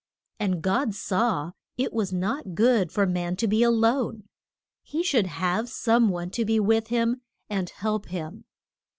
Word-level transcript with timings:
And 0.39 0.63
God 0.63 0.95
saw 0.95 1.51
it 1.77 1.93
was 1.93 2.11
not 2.11 2.55
good 2.55 2.91
for 2.91 3.05
man 3.05 3.35
to 3.35 3.47
be 3.47 3.61
a 3.61 3.69
lone; 3.69 4.23
he 4.81 5.03
should 5.03 5.27
have 5.27 5.69
some 5.69 6.09
one 6.09 6.31
to 6.31 6.43
be 6.43 6.59
with 6.59 6.87
him 6.87 7.21
and 7.51 7.69
help 7.69 8.07
him. 8.07 8.45